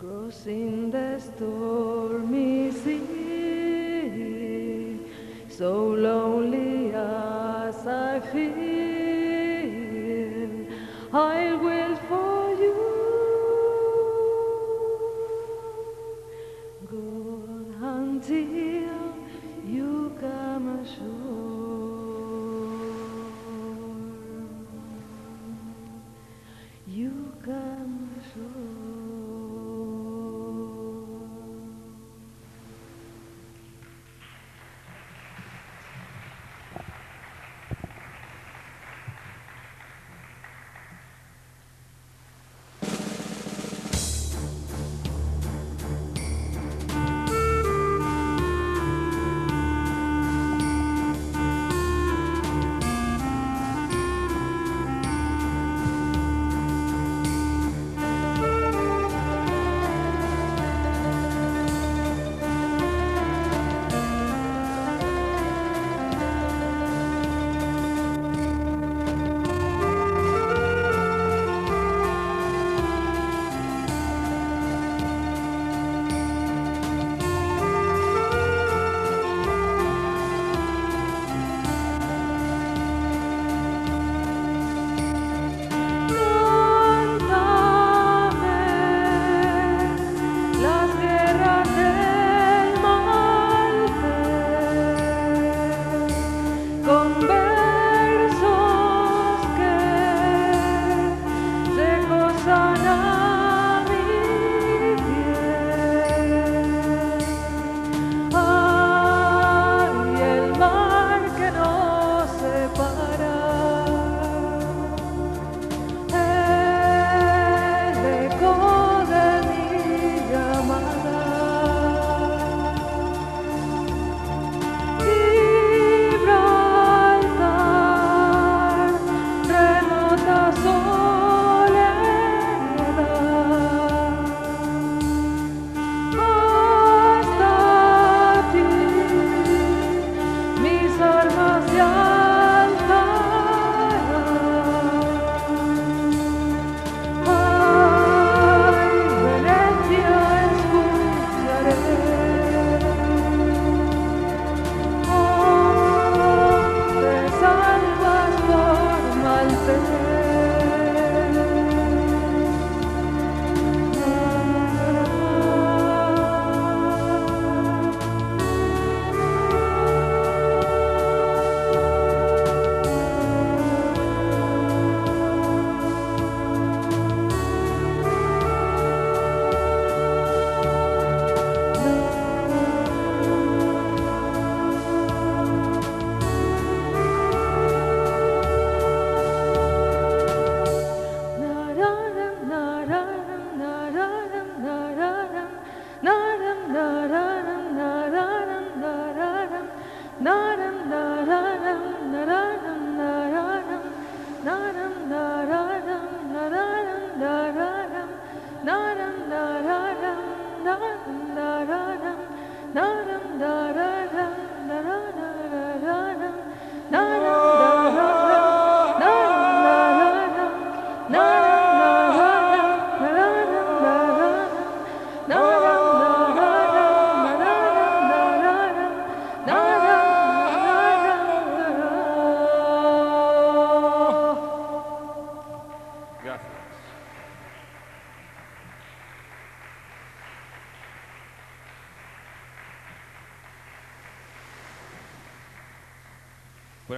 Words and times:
Crossing 0.00 0.90
the 0.90 1.20
stormy 1.20 2.70
sea, 2.70 2.98
so 5.50 5.88
lonely 5.88 6.90
as 6.94 7.86
I 7.86 8.20
feel, 8.32 8.69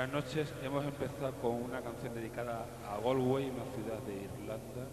Buenas 0.03 0.25
noches. 0.25 0.53
Hemos 0.65 0.85
empezado 0.85 1.33
con 1.35 1.63
una 1.63 1.81
canción 1.81 2.13
dedicada 2.13 2.67
a 2.91 2.99
Galway, 2.99 3.51
una 3.51 3.65
ciudad 3.73 4.01
de 4.01 4.25
Irlanda. 4.25 4.89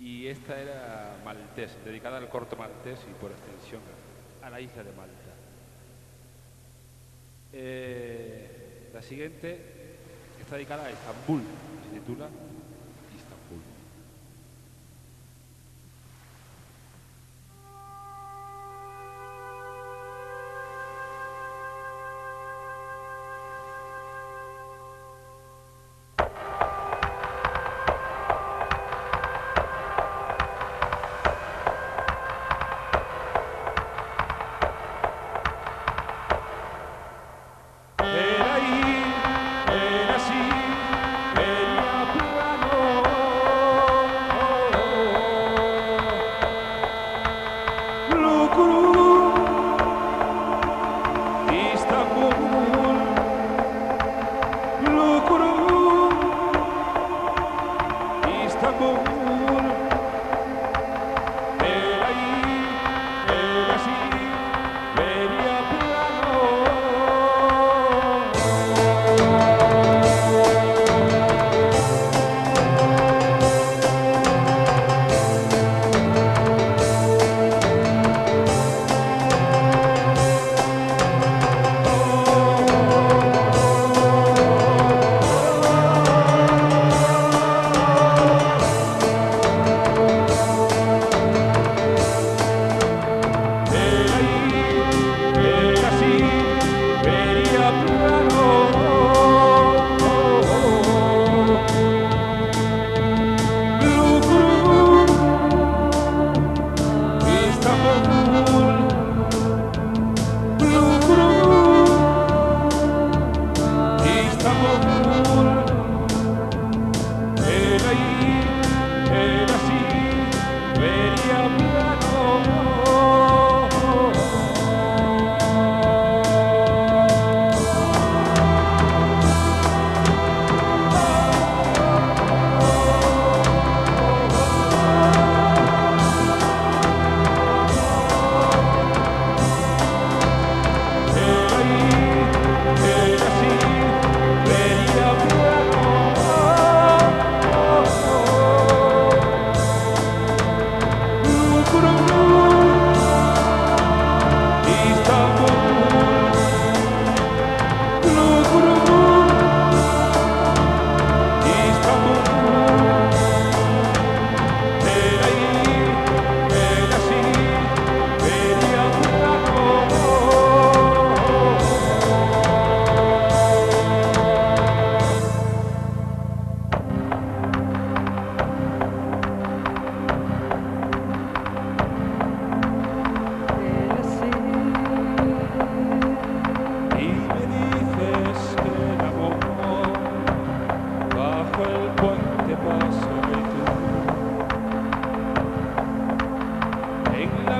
Y 0.00 0.26
esta 0.26 0.60
era 0.60 1.16
maltés, 1.24 1.76
dedicada 1.84 2.16
al 2.18 2.28
corto 2.28 2.56
maltés 2.56 2.98
y 3.08 3.14
por 3.20 3.30
extensión 3.30 3.82
a 4.42 4.50
la 4.50 4.60
isla 4.60 4.82
de 4.82 4.90
Malta. 4.90 5.32
Eh, 7.52 8.90
la 8.92 9.00
siguiente 9.00 9.60
está 10.40 10.56
dedicada 10.56 10.86
a 10.86 10.90
Estambul, 10.90 11.42
se 11.84 12.00
titula 12.00 12.26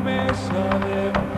promesa 0.05 0.79
de 0.85 1.34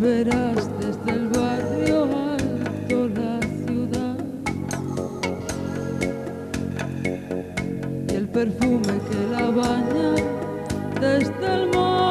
verás 0.00 0.70
desde 0.80 1.10
el 1.12 1.28
barrio 1.28 2.04
alto 2.04 3.08
la 3.08 3.38
ciudad 3.66 4.16
y 8.08 8.14
el 8.14 8.28
perfume 8.28 8.94
que 9.10 9.20
la 9.30 9.50
baña 9.50 10.14
desde 11.00 11.54
el 11.54 11.70
mar. 11.76 12.09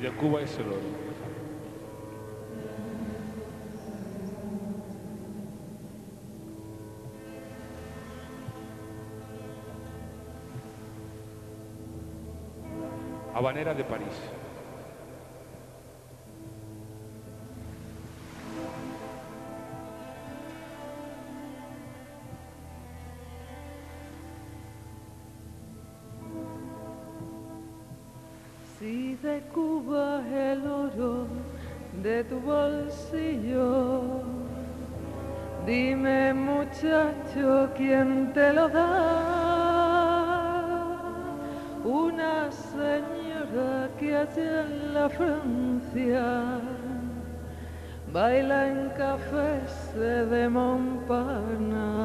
y 0.00 0.02
de 0.02 0.10
Cuba 0.12 0.40
es 0.40 0.56
el 0.58 0.66
oro. 0.66 0.80
Habanera 13.34 13.74
de 13.74 13.84
París. 13.84 14.29
pecho 37.30 37.68
quien 37.76 38.32
te 38.32 38.52
lo 38.52 38.68
da, 38.68 38.86
una 41.84 42.50
señora 42.50 43.88
que 43.98 44.16
allá 44.16 44.62
en 44.62 44.94
la 44.94 45.08
Francia 45.08 46.60
baila 48.12 48.68
en 48.68 48.90
cafés 48.90 49.94
de 49.94 50.48
Montparnasse. 50.48 51.99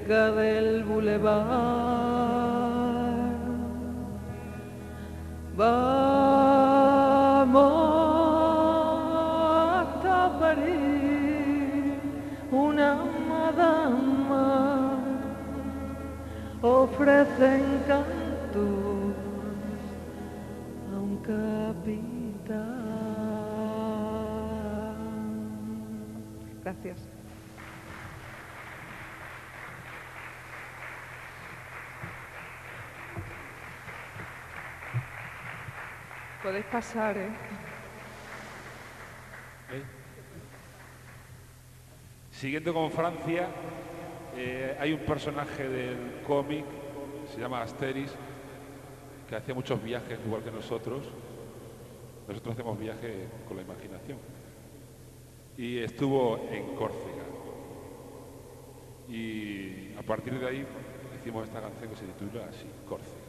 Cerca 0.00 0.30
del 0.32 0.84
bulevar. 0.84 1.40
Vamos 5.56 6.00
hasta 9.74 10.38
París, 10.38 11.98
una 12.50 12.98
madama 13.28 14.98
ofrece 16.62 17.62
Podéis 36.70 36.86
pasar, 36.86 37.16
¿eh? 37.16 37.28
¿Eh? 39.72 39.82
Siguiendo 42.30 42.72
con 42.72 42.90
Francia, 42.90 43.48
eh, 44.36 44.76
hay 44.78 44.92
un 44.92 45.00
personaje 45.00 45.68
del 45.68 46.22
cómic, 46.26 46.64
se 47.32 47.40
llama 47.40 47.62
Asteris, 47.62 48.12
que 49.28 49.36
hacía 49.36 49.54
muchos 49.54 49.82
viajes 49.82 50.18
igual 50.24 50.42
que 50.42 50.50
nosotros. 50.50 51.02
Nosotros 52.28 52.54
hacemos 52.54 52.78
viajes 52.78 53.28
con 53.48 53.56
la 53.56 53.62
imaginación. 53.62 54.18
Y 55.56 55.78
estuvo 55.78 56.48
en 56.50 56.76
Córcega. 56.76 57.24
Y 59.08 59.94
a 59.98 60.02
partir 60.02 60.38
de 60.38 60.46
ahí 60.46 60.66
hicimos 61.20 61.48
esta 61.48 61.60
canción 61.60 61.90
que 61.90 61.96
se 61.96 62.06
titula 62.06 62.46
así, 62.48 62.66
Córcega. 62.88 63.19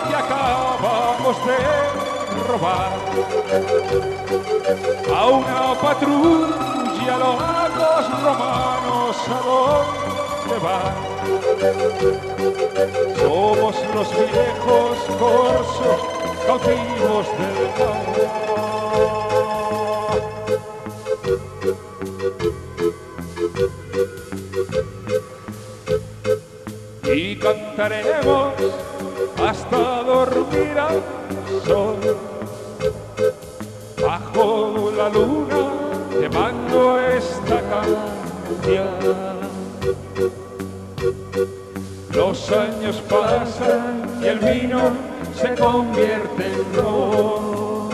Que 0.00 0.14
acabamos 0.14 1.36
de 1.46 1.58
robar 2.48 2.92
a 5.14 5.26
una 5.26 5.74
patrulla 5.80 7.14
los 7.18 8.06
romanos 8.22 9.16
a 9.28 9.38
dónde 9.48 10.56
van. 10.64 10.96
Somos 13.16 13.76
los 13.94 14.08
viejos 14.10 14.96
corsos 15.18 16.00
cautivos 16.46 17.26
del 17.38 17.58
mar. 17.78 18.42
y 27.14 27.36
cantaremos 27.36 28.54
hasta 29.72 30.02
dormir 30.04 30.78
al 30.78 31.02
sol. 31.64 31.96
Bajo 34.00 34.92
la 34.96 35.08
luna 35.08 35.70
te 36.10 36.28
mando 36.28 37.00
esta 37.00 37.60
canción. 37.70 38.88
Los 42.12 42.52
años 42.52 43.02
pasan 43.08 44.20
y 44.22 44.26
el 44.26 44.38
vino 44.38 44.80
se 45.34 45.54
convierte 45.54 46.46
en 46.46 46.74
ron. 46.74 47.88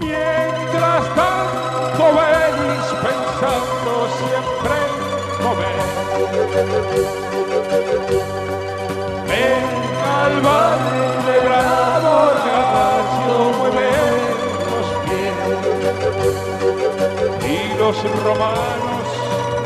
Mientras 0.00 1.04
tanto 1.14 2.04
venís 2.18 2.86
pensando 3.06 3.92
siempre 4.18 4.74
en 4.86 4.94
comer. 5.44 5.86
Ven 10.26 10.34
al 10.34 10.40
baile 10.42 11.36
bravo, 11.44 12.14
caballo, 12.46 13.36
mueve 13.58 13.90
los 14.70 14.88
pies. 15.04 15.36
Y 17.48 17.78
los 17.78 17.96
romanos 18.24 19.06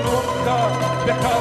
nunca 0.05 0.57
dejan 1.07 1.40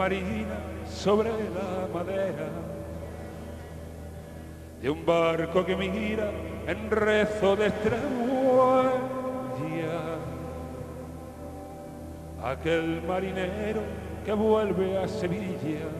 marina 0.00 0.56
sobre 0.88 1.28
la 1.28 1.86
madera 1.92 2.48
de 4.80 4.88
un 4.88 5.04
barco 5.04 5.62
que 5.62 5.76
mira 5.76 6.30
en 6.66 6.90
rezo 6.90 7.54
de 7.54 7.66
extramuerdia. 7.66 9.10
Aquel 12.42 13.02
marinero 13.02 13.82
que 14.24 14.32
vuelve 14.32 14.96
a 14.96 15.06
Sevilla, 15.06 15.90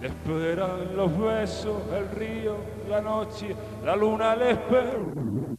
le 0.00 0.08
esperan 0.08 0.96
los 0.96 1.10
besos, 1.18 1.82
el 1.92 2.08
río, 2.18 2.56
la 2.88 3.02
noche, 3.02 3.54
la 3.84 3.94
luna, 3.94 4.34
le 4.34 4.52
espera. 4.52 5.57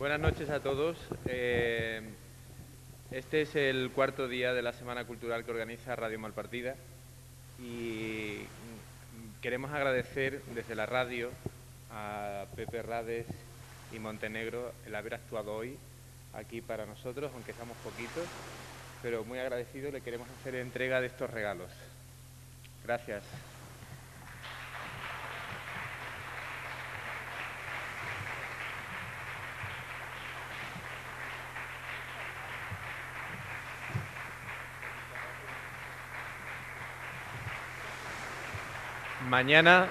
Buenas 0.00 0.18
noches 0.18 0.48
a 0.48 0.60
todos. 0.60 0.96
Eh, 1.26 2.00
este 3.10 3.42
es 3.42 3.54
el 3.54 3.90
cuarto 3.90 4.28
día 4.28 4.54
de 4.54 4.62
la 4.62 4.72
Semana 4.72 5.04
Cultural 5.04 5.44
que 5.44 5.50
organiza 5.50 5.94
Radio 5.94 6.18
Malpartida 6.18 6.74
y 7.58 8.38
mm, 8.38 9.42
queremos 9.42 9.70
agradecer 9.72 10.40
desde 10.54 10.74
la 10.74 10.86
radio 10.86 11.28
a 11.90 12.46
Pepe 12.56 12.80
Rades 12.80 13.26
y 13.92 13.98
Montenegro 13.98 14.72
el 14.86 14.94
haber 14.94 15.16
actuado 15.16 15.54
hoy 15.54 15.76
aquí 16.32 16.62
para 16.62 16.86
nosotros, 16.86 17.30
aunque 17.34 17.52
seamos 17.52 17.76
poquitos, 17.84 18.24
pero 19.02 19.22
muy 19.26 19.38
agradecidos 19.38 19.92
le 19.92 20.00
queremos 20.00 20.28
hacer 20.40 20.54
entrega 20.54 21.02
de 21.02 21.08
estos 21.08 21.28
regalos. 21.28 21.70
Gracias. 22.84 23.22
Mañana 39.30 39.86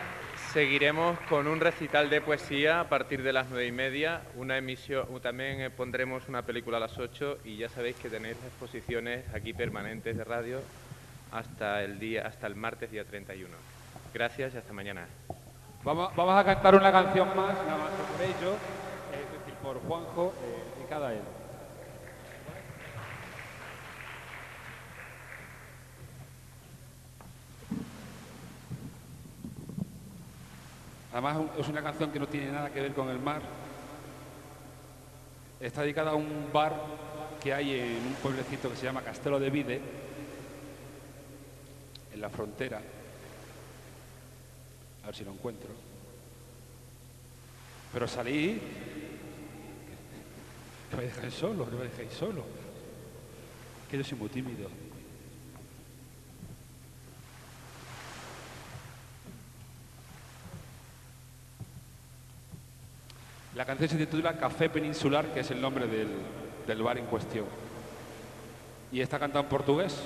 seguiremos 0.51 1.17
con 1.29 1.47
un 1.47 1.61
recital 1.61 2.09
de 2.09 2.19
poesía 2.19 2.81
a 2.81 2.89
partir 2.89 3.23
de 3.23 3.31
las 3.31 3.47
nueve 3.49 3.67
y 3.67 3.71
media, 3.71 4.19
una 4.35 4.57
emisión, 4.57 5.07
también 5.21 5.61
eh, 5.61 5.69
pondremos 5.69 6.27
una 6.27 6.41
película 6.41 6.75
a 6.75 6.81
las 6.81 6.97
ocho 6.97 7.37
y 7.45 7.55
ya 7.55 7.69
sabéis 7.69 7.95
que 7.95 8.09
tenéis 8.09 8.35
exposiciones 8.35 9.23
aquí 9.33 9.53
permanentes 9.53 10.17
de 10.17 10.25
radio 10.25 10.59
hasta 11.31 11.81
el 11.83 11.99
día, 11.99 12.27
hasta 12.27 12.47
el 12.47 12.55
martes 12.55 12.91
día 12.91 13.05
31. 13.05 13.49
Gracias 14.13 14.55
y 14.55 14.57
hasta 14.57 14.73
mañana. 14.73 15.07
Vamos, 15.85 16.11
a 16.17 16.43
cantar 16.43 16.75
una 16.75 16.91
canción 16.91 17.29
más, 17.29 17.55
nada 17.65 17.77
más 17.77 17.91
por 17.91 18.21
ello, 18.21 18.57
es 19.13 19.39
decir, 19.39 19.53
por 19.63 19.79
Juanjo, 19.87 20.33
eh, 20.43 20.79
dedicada 20.79 21.07
a 21.07 21.13
él. 21.13 21.38
Además 31.19 31.49
es 31.57 31.67
una 31.67 31.83
canción 31.83 32.11
que 32.13 32.19
no 32.19 32.27
tiene 32.29 32.49
nada 32.49 32.69
que 32.69 32.79
ver 32.79 32.93
con 32.93 33.09
el 33.09 33.19
mar. 33.19 33.41
Está 35.59 35.81
dedicada 35.81 36.11
a 36.11 36.15
un 36.15 36.49
bar 36.53 36.73
que 37.43 37.53
hay 37.53 37.77
en 37.77 38.07
un 38.07 38.13
pueblecito 38.23 38.69
que 38.69 38.77
se 38.77 38.85
llama 38.85 39.01
Castelo 39.01 39.37
de 39.37 39.49
Vide, 39.49 39.81
en 42.13 42.21
la 42.21 42.29
frontera. 42.29 42.81
A 45.03 45.07
ver 45.07 45.15
si 45.15 45.25
lo 45.25 45.33
encuentro. 45.33 45.69
Pero 47.91 48.07
salí. 48.07 48.61
Que 50.89 50.95
me 50.95 51.03
dejáis 51.03 51.33
solo, 51.35 51.69
que 51.69 51.75
me 51.75 51.83
dejáis 51.83 52.13
solo. 52.13 52.43
Que 53.91 53.97
yo 53.97 54.03
soy 54.03 54.17
muy 54.17 54.29
tímido. 54.29 54.69
La 63.59 63.65
canción 63.65 63.89
se 63.89 63.97
titula 63.97 64.37
Café 64.37 64.69
Peninsular, 64.69 65.33
que 65.33 65.41
es 65.41 65.51
el 65.51 65.59
nombre 65.59 65.85
del, 65.85 66.07
del 66.65 66.81
bar 66.81 66.97
en 66.97 67.05
cuestión. 67.07 67.43
Y 68.89 69.01
está 69.01 69.19
cantada 69.19 69.41
en 69.41 69.49
portugués. 69.49 69.99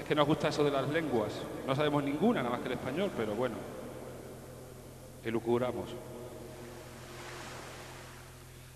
Es 0.00 0.06
que 0.06 0.14
nos 0.14 0.26
gusta 0.26 0.48
eso 0.48 0.64
de 0.64 0.70
las 0.70 0.88
lenguas. 0.88 1.34
No 1.66 1.76
sabemos 1.76 2.02
ninguna, 2.02 2.42
nada 2.42 2.52
más 2.52 2.60
que 2.60 2.68
el 2.68 2.78
español, 2.78 3.10
pero 3.14 3.34
bueno, 3.34 3.56
elucubramos. 5.22 5.90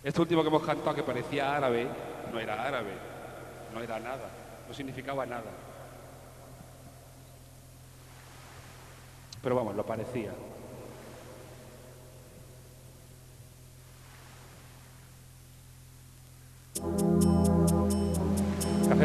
Este 0.05 0.21
último 0.21 0.43
que 0.43 0.49
hemos 0.49 0.63
cantado, 0.63 0.95
que 0.95 1.03
parecía 1.03 1.57
árabe, 1.57 1.87
no 2.31 2.39
era 2.39 2.67
árabe, 2.67 2.93
no 3.73 3.81
era 3.81 3.99
nada, 3.99 4.29
no 4.69 4.75
significaba 4.75 5.25
nada. 5.25 5.51
Pero 9.43 9.57
vamos, 9.57 9.75
lo 9.75 9.87
parecía. 9.87 10.33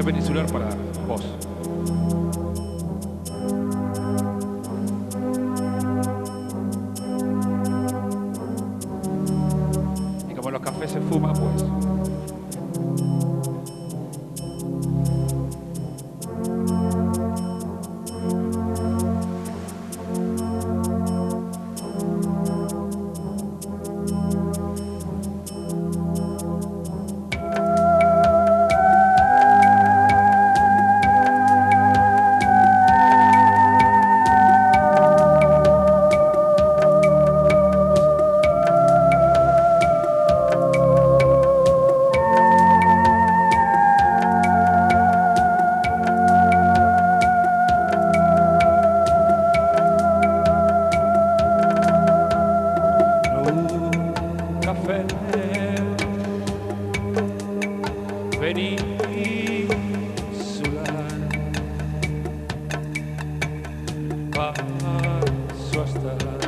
Peninsular 0.08 0.46
para 0.48 0.70
vos. 1.06 1.22
Y 10.30 10.34
como 10.34 10.52
los 10.52 10.62
cafés 10.62 10.92
se 10.92 11.02
fuman, 11.02 11.34
pues. 11.34 11.77
Hasta 66.06 66.47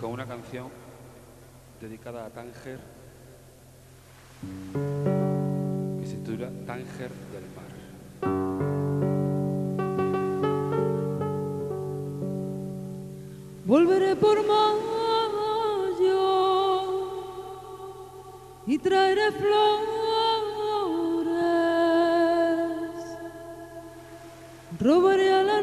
con 0.00 0.10
una 0.10 0.26
canción 0.26 0.68
dedicada 1.80 2.26
a 2.26 2.30
Tánger 2.30 2.78
que 6.00 6.06
se 6.06 6.16
titula 6.16 6.50
Tánger 6.66 7.10
del 7.32 7.44
Mar. 7.54 7.64
Volveré 13.64 14.14
por 14.16 14.46
mayo 14.46 15.56
y 18.66 18.78
traeré 18.78 19.32
flores, 19.32 19.94
robaré 24.78 25.32
a 25.32 25.42
la 25.42 25.55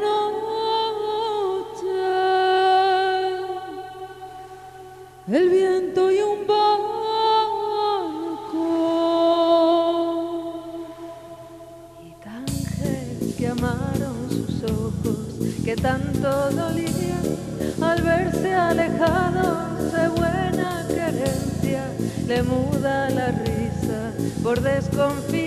confio. 24.94 25.43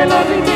we 0.00 0.06
love 0.06 0.30
you. 0.30 0.49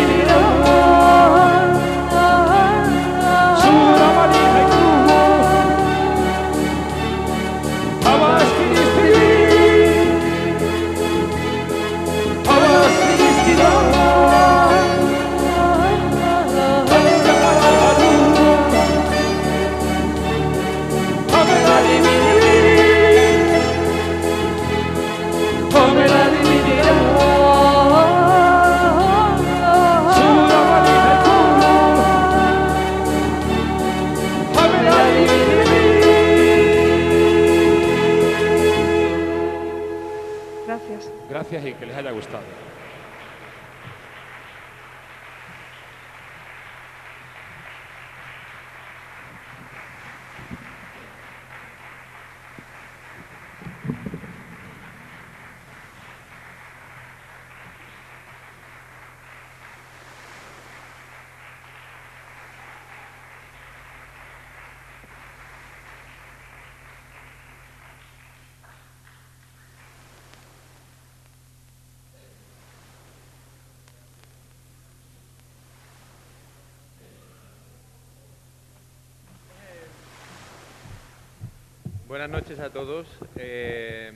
Buenas 82.14 82.30
noches 82.30 82.60
a 82.60 82.70
todos. 82.70 83.08
Eh, 83.34 84.12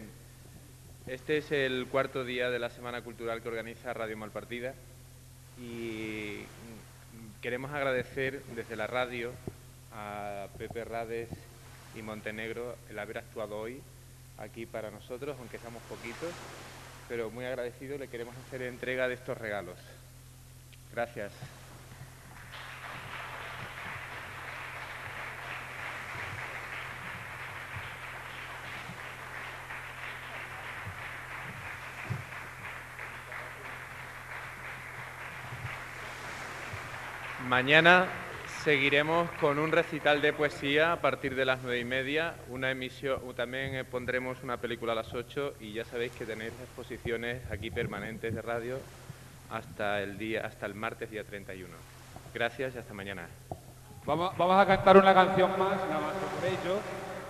este 1.09 1.38
es 1.38 1.51
el 1.51 1.88
cuarto 1.90 2.24
día 2.24 2.49
de 2.49 2.61
la 2.61 2.70
Semana 2.70 3.03
Cultural 3.03 3.42
que 3.42 3.49
organiza 3.49 3.92
Radio 3.92 4.16
Malpartida 4.16 4.72
y 5.61 6.44
queremos 7.42 7.72
agradecer 7.72 8.40
desde 8.55 8.76
la 8.76 8.86
radio 8.86 9.32
a 9.92 10.46
Pepe 10.59 10.84
Rades 10.84 11.28
y 11.96 12.03
Montenegro 12.03 12.76
el 12.88 13.01
haber 13.01 13.18
actuado 13.18 13.59
hoy 13.59 13.82
aquí 14.38 14.64
para 14.64 14.92
nosotros, 14.92 15.34
aunque 15.40 15.59
seamos 15.59 15.82
poquitos, 15.88 16.30
pero 17.09 17.32
muy 17.32 17.46
agradecidos 17.46 17.99
le 17.99 18.07
queremos 18.07 18.36
hacer 18.46 18.62
entrega 18.62 19.09
de 19.09 19.14
estos 19.14 19.36
regalos. 19.36 19.76
Gracias. 20.92 21.32
Mañana 37.49 38.09
seguiremos 38.62 39.30
con 39.40 39.59
un 39.59 39.72
recital 39.72 40.20
de 40.20 40.34
poesía 40.34 40.92
a 40.92 41.01
partir 41.01 41.34
de 41.34 41.46
las 41.46 41.62
nueve 41.62 41.78
y 41.78 41.84
media. 41.84 42.34
Una 42.51 42.70
emisión, 42.70 43.20
también 43.34 43.74
eh, 43.74 43.84
pondremos 43.84 44.42
una 44.42 44.59
película 44.59 44.92
a 44.92 44.96
las 44.96 45.14
ocho 45.14 45.55
y 45.59 45.72
ya 45.72 45.86
sabéis 45.86 46.12
que 46.12 46.26
tenéis 46.26 46.53
exposiciones 46.61 47.40
aquí 47.51 47.70
permanentes 47.70 48.34
de 48.34 48.42
radio 48.42 48.78
hasta 49.51 50.03
el 50.03 50.18
día, 50.18 50.42
hasta 50.44 50.66
el 50.66 50.74
martes 50.74 51.11
día 51.11 51.24
31. 51.24 51.74
Gracias 52.34 52.74
y 52.74 52.78
hasta 52.78 52.92
mañana. 52.92 53.26
Vamos, 54.05 54.36
vamos 54.36 54.61
a 54.61 54.66
cantar 54.66 54.99
una 54.99 55.14
canción 55.14 55.51
más, 55.53 55.78
nada 55.88 56.01
más 56.01 56.14
por 56.16 56.44
ello, 56.44 56.76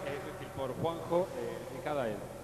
es 0.04 0.32
decir, 0.32 0.48
por 0.56 0.74
Juanjo, 0.82 1.28
eh, 1.38 1.72
dedicada 1.72 2.02
a 2.02 2.08
él. 2.08 2.37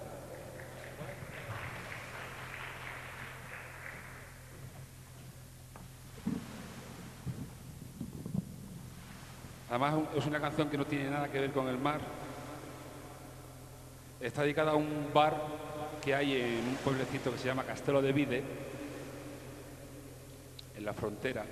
Además 9.75 10.07
es 10.15 10.25
una 10.25 10.39
canción 10.39 10.69
que 10.69 10.77
no 10.77 10.85
tiene 10.85 11.09
nada 11.09 11.29
que 11.29 11.37
ver 11.37 11.51
con 11.51 11.67
el 11.67 11.77
mar. 11.77 11.99
Está 14.21 14.43
dedicada 14.43 14.71
a 14.71 14.75
un 14.75 15.09
bar 15.13 15.35
que 16.01 16.15
hay 16.15 16.37
en 16.37 16.65
un 16.65 16.75
pueblecito 16.75 17.29
que 17.29 17.37
se 17.37 17.47
llama 17.47 17.65
Castelo 17.65 18.01
de 18.01 18.13
Vide, 18.13 18.41
en 20.77 20.85
la 20.85 20.93
frontera. 20.93 21.45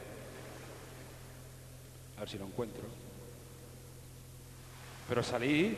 A 2.16 2.20
ver 2.22 2.30
si 2.30 2.38
lo 2.38 2.46
encuentro. 2.46 2.84
Pero 5.10 5.22
salí. 5.22 5.76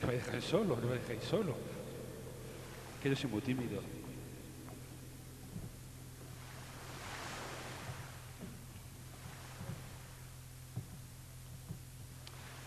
No 0.00 0.06
me 0.06 0.14
dejáis 0.14 0.44
solo, 0.44 0.78
no 0.80 0.86
me 0.88 0.94
dejéis 0.94 1.24
solo. 1.24 1.54
Que 3.02 3.10
yo 3.10 3.16
soy 3.16 3.28
muy 3.28 3.42
tímido. 3.42 3.82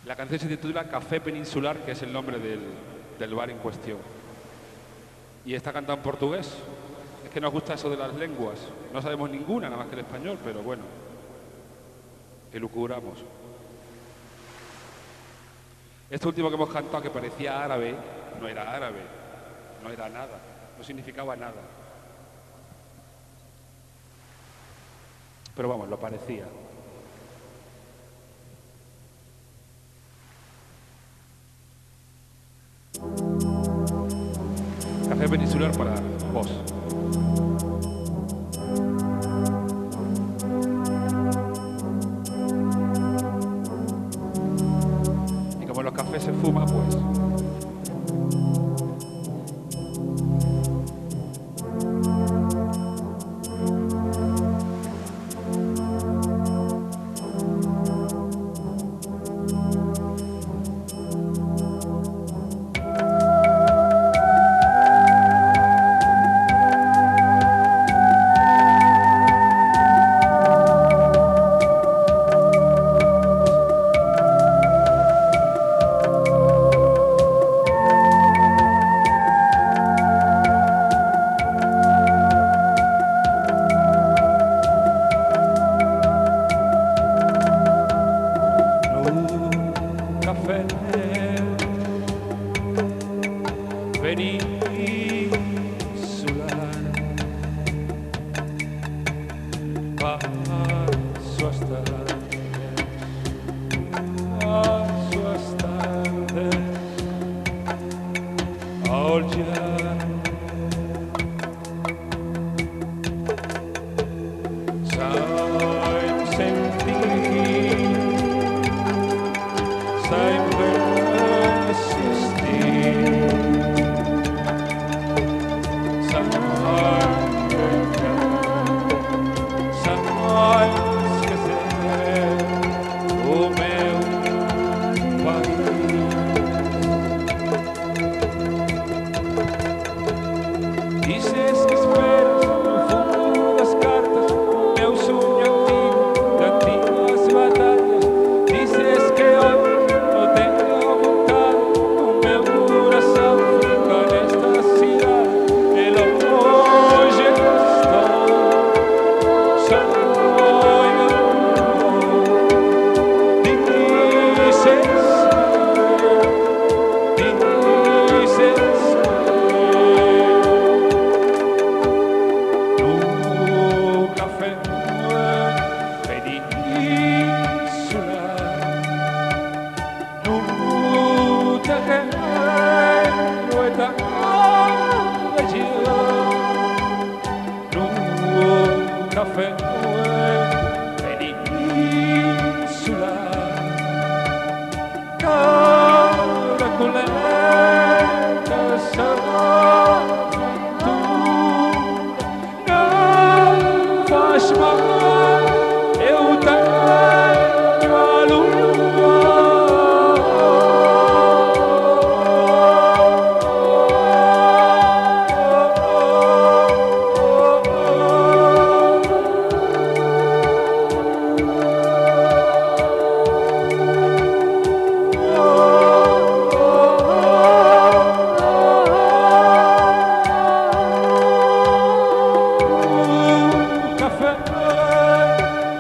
La 0.10 0.16
canción 0.16 0.40
se 0.40 0.48
titula 0.48 0.90
Café 0.90 1.22
Peninsular, 1.22 1.86
que 1.86 1.92
es 1.92 2.02
el 2.02 2.12
nombre 2.12 2.40
del, 2.40 2.62
del 3.20 3.36
bar 3.36 3.52
en 3.52 3.60
cuestión. 3.60 4.00
Y 5.46 5.54
está 5.54 5.72
cantada 5.72 6.00
en 6.00 6.04
portugués. 6.04 6.52
Es 7.24 7.30
que 7.30 7.40
nos 7.40 7.54
gusta 7.54 7.76
eso 7.76 7.92
de 7.92 7.98
las 7.98 8.16
lenguas. 8.16 8.58
No 8.92 9.04
sabemos 9.04 9.30
ninguna, 9.30 9.70
nada 9.70 9.84
más 9.84 9.88
que 9.88 9.94
el 9.94 10.02
español, 10.02 10.40
pero 10.44 10.64
bueno, 10.64 10.82
elucubramos. 12.52 13.20
Este 16.10 16.28
último 16.28 16.50
que 16.50 16.56
hemos 16.56 16.72
cantado, 16.72 17.04
que 17.04 17.12
parecía 17.12 17.64
árabe, 17.64 17.94
no 18.42 18.48
era 18.48 18.74
árabe, 18.74 19.02
no 19.84 19.92
era 19.92 20.10
nada, 20.10 20.40
no 20.76 20.84
significaba 20.84 21.36
nada. 21.36 21.62
Pero 25.56 25.70
vamos, 25.70 25.88
lo 25.88 26.00
parecía. 26.00 26.46
Café 35.10 35.28
peninsular 35.30 35.72
para 35.78 35.96
vos. 36.34 36.50
Y 45.62 45.66
como 45.66 45.84
los 45.84 45.94
cafés 45.94 46.24
se 46.24 46.34
fuma, 46.34 46.66
pues. 46.66 47.19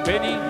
Café, 0.09 0.19
vení 0.19 0.48